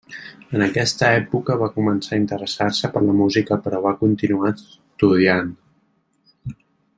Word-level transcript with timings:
En 0.59 0.61
aquesta 0.67 1.09
època 1.17 1.57
va 1.63 1.67
començar 1.75 2.15
a 2.17 2.19
interessar-se 2.21 2.91
per 2.95 3.03
la 3.09 3.17
música 3.19 3.59
però 3.67 3.83
va 3.87 3.93
continuar 4.03 4.51
estudiant. 4.55 5.55